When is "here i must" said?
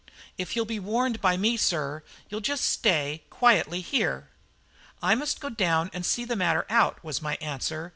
3.81-5.39